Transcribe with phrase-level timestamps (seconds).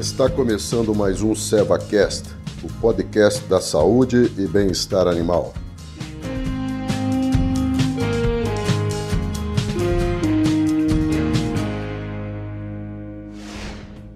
[0.00, 2.30] Está começando mais um SevaCast,
[2.64, 5.52] o podcast da saúde e bem-estar animal.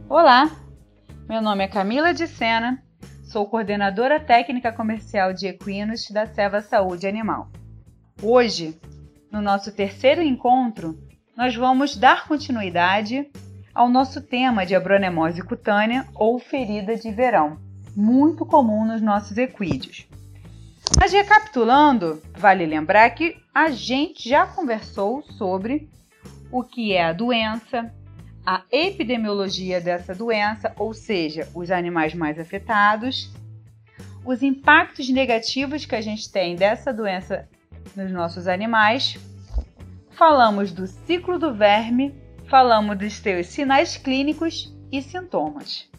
[0.08, 0.50] Olá,
[1.28, 2.82] meu nome é Camila de Sena,
[3.22, 7.50] sou coordenadora técnica comercial de equinos da Seva Saúde Animal.
[8.22, 8.74] Hoje,
[9.30, 10.98] no nosso terceiro encontro,
[11.36, 13.30] nós vamos dar continuidade
[13.74, 17.58] ao nosso tema de abronemose cutânea ou ferida de verão,
[17.96, 20.06] muito comum nos nossos equídeos.
[20.98, 25.88] Mas recapitulando, vale lembrar que a gente já conversou sobre
[26.52, 27.92] o que é a doença,
[28.46, 33.32] a epidemiologia dessa doença, ou seja, os animais mais afetados,
[34.24, 37.48] os impactos negativos que a gente tem dessa doença
[37.96, 39.18] nos nossos animais.
[40.10, 42.14] Falamos do ciclo do verme
[42.54, 45.90] falamos dos seus sinais clínicos e sintomas.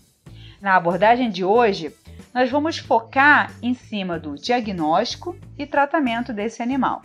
[0.61, 1.93] Na abordagem de hoje,
[2.33, 7.01] nós vamos focar em cima do diagnóstico e tratamento desse animal.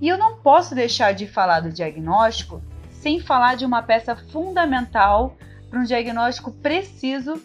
[0.00, 5.36] E eu não posso deixar de falar do diagnóstico sem falar de uma peça fundamental
[5.68, 7.38] para um diagnóstico preciso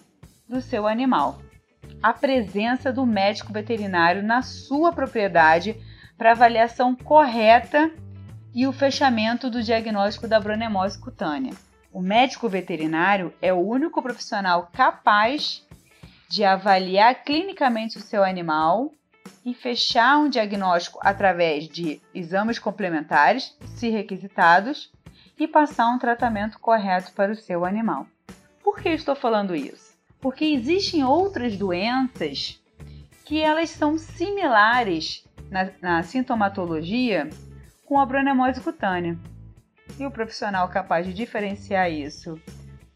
[0.47, 1.41] do seu animal:
[2.01, 5.75] a presença do médico veterinário na sua propriedade
[6.17, 7.91] para avaliação correta
[8.55, 11.53] e o fechamento do diagnóstico da bronemose cutânea.
[11.91, 15.61] O médico veterinário é o único profissional capaz
[16.29, 18.93] de avaliar clinicamente o seu animal
[19.45, 24.89] e fechar um diagnóstico através de exames complementares, se requisitados,
[25.37, 28.07] e passar um tratamento correto para o seu animal.
[28.63, 29.97] Por que estou falando isso?
[30.21, 32.61] Porque existem outras doenças
[33.25, 37.29] que elas são similares na, na sintomatologia
[37.85, 39.17] com a bronemose cutânea.
[39.99, 42.39] E o profissional capaz de diferenciar isso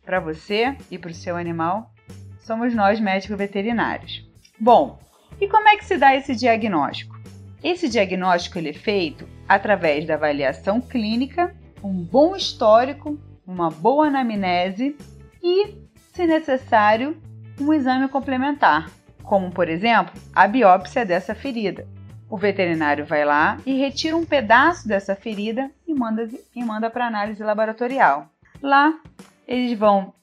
[0.03, 1.93] para você e para o seu animal
[2.39, 4.27] somos nós, médicos veterinários.
[4.59, 4.99] Bom,
[5.39, 7.15] e como é que se dá esse diagnóstico?
[7.63, 14.97] Esse diagnóstico ele é feito através da avaliação clínica, um bom histórico, uma boa anamnese
[15.43, 15.75] e,
[16.11, 17.21] se necessário,
[17.61, 18.89] um exame complementar,
[19.21, 21.87] como por exemplo a biópsia dessa ferida.
[22.29, 27.07] O veterinário vai lá e retira um pedaço dessa ferida e manda, e manda para
[27.07, 28.29] análise laboratorial.
[28.61, 28.93] Lá,
[29.47, 30.13] eles vão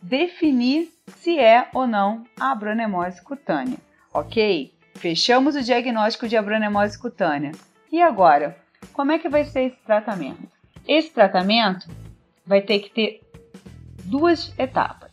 [0.00, 3.78] definir se é ou não a abronemose cutânea.
[4.12, 4.72] Ok?
[4.94, 7.52] Fechamos o diagnóstico de abronemose cutânea.
[7.92, 8.56] E agora,
[8.92, 10.48] como é que vai ser esse tratamento?
[10.88, 11.88] Esse tratamento
[12.46, 13.20] vai ter que ter
[14.04, 15.10] duas etapas.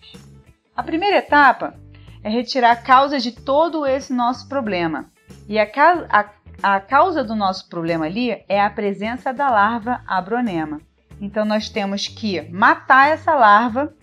[0.75, 1.77] A primeira etapa
[2.23, 5.11] é retirar a causa de todo esse nosso problema.
[5.47, 5.67] E a,
[6.09, 6.29] a,
[6.61, 10.81] a causa do nosso problema ali é a presença da larva abronema.
[11.21, 13.93] Então nós temos que matar essa larva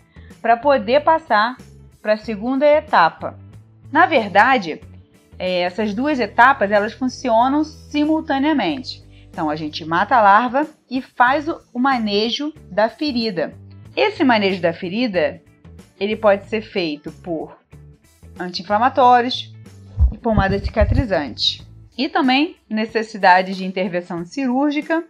[0.41, 1.57] para poder passar
[2.01, 3.37] para a segunda etapa.
[3.91, 4.81] Na verdade,
[5.39, 9.03] é, essas duas etapas elas funcionam simultaneamente.
[9.31, 13.55] Então a gente mata a larva e faz o manejo da ferida.
[13.97, 15.41] Esse manejo da ferida
[15.99, 17.57] ele pode ser feito por
[18.39, 19.53] anti-inflamatórios
[20.13, 21.65] e pomada cicatrizante
[21.97, 25.05] e também necessidade de intervenção cirúrgica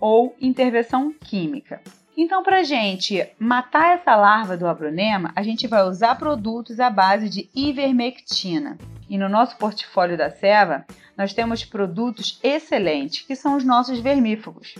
[0.00, 1.80] ou intervenção química.
[2.16, 6.90] Então, para a gente matar essa larva do abronema, a gente vai usar produtos à
[6.90, 8.76] base de ivermectina.
[9.08, 10.84] E no nosso portfólio da Seva,
[11.16, 14.74] nós temos produtos excelentes, que são os nossos vermífugos.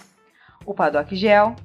[0.67, 1.57] O Padoc Gel,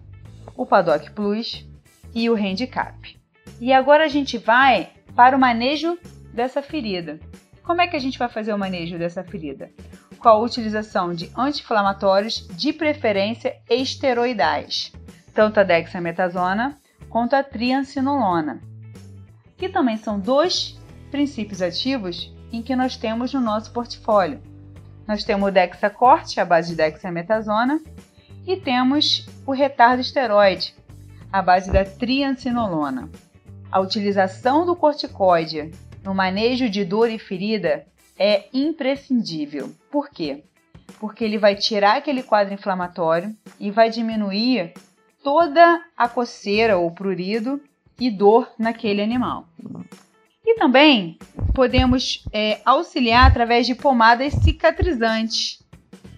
[0.56, 1.66] o Padoc Plus
[2.14, 3.20] e o Handicap.
[3.60, 5.98] E agora a gente vai para o manejo
[6.34, 7.20] dessa ferida.
[7.66, 9.72] Como é que a gente vai fazer o manejo dessa ferida?
[10.20, 14.94] Com a utilização de anti-inflamatórios, de preferência esteroidais,
[15.34, 16.78] tanto a dexametasona
[17.10, 18.62] quanto a triancinolona,
[19.58, 24.42] que também são dois princípios ativos em que nós temos no nosso portfólio.
[25.08, 27.82] Nós temos o Dexacorte, à base de dexametasona,
[28.46, 30.76] e temos o retardo esteroide,
[31.32, 33.10] à base da triancinolona.
[33.72, 35.72] A utilização do corticoide
[36.06, 37.88] no manejo de dor e ferida
[38.18, 39.74] é imprescindível.
[39.92, 40.44] Por quê?
[41.00, 44.74] Porque ele vai tirar aquele quadro inflamatório e vai diminuir
[45.24, 47.60] toda a coceira ou prurido
[48.00, 49.50] e dor naquele animal.
[50.46, 51.18] E também
[51.56, 55.60] podemos é, auxiliar através de pomadas cicatrizantes.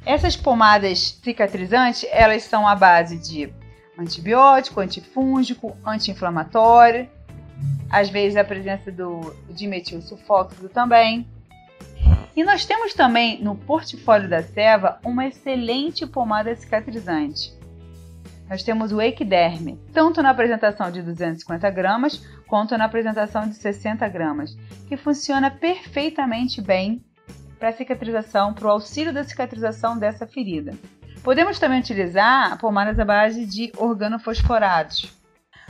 [0.06, 3.54] Essas pomadas cicatrizantes, elas são à base de
[3.98, 7.10] antibiótico, antifúngico, anti-inflamatório
[7.90, 11.28] às vezes a presença do dimetil sulfóxido também.
[12.36, 17.56] E nós temos também no portfólio da Seva uma excelente pomada cicatrizante.
[18.50, 24.08] nós temos o equiderme, tanto na apresentação de 250 gramas quanto na apresentação de 60
[24.08, 24.56] gramas,
[24.88, 27.04] que funciona perfeitamente bem
[27.60, 30.74] para cicatrização, para o auxílio da cicatrização dessa ferida.
[31.24, 35.14] Podemos também utilizar pomadas à base de organofosforados.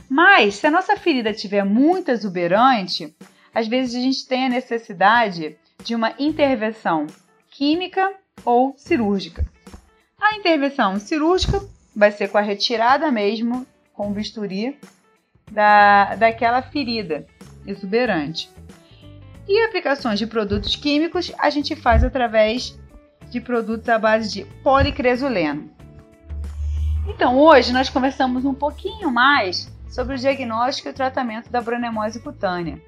[0.08, 3.14] Mas, se a nossa ferida estiver muito exuberante,
[3.54, 7.06] às vezes a gente tem a necessidade de uma intervenção
[7.50, 8.12] química
[8.44, 9.46] ou cirúrgica.
[10.20, 11.62] A intervenção cirúrgica
[11.94, 14.78] vai ser com a retirada mesmo, com bisturi,
[15.50, 17.26] da, daquela ferida
[17.66, 18.50] exuberante.
[19.46, 22.78] E aplicações de produtos químicos a gente faz através
[23.30, 25.70] de produtos à base de policresuleno.
[27.06, 32.20] Então, hoje nós conversamos um pouquinho mais sobre o diagnóstico e o tratamento da bronemose
[32.20, 32.80] cutânea.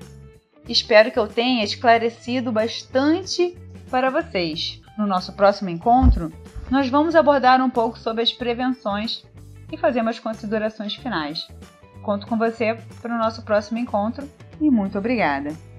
[0.68, 3.56] Espero que eu tenha esclarecido bastante
[3.90, 4.80] para vocês.
[4.96, 6.32] No nosso próximo encontro,
[6.70, 9.24] nós vamos abordar um pouco sobre as prevenções
[9.72, 11.48] e fazer umas considerações finais.
[12.02, 14.28] Conto com você para o nosso próximo encontro
[14.60, 15.69] e muito obrigada!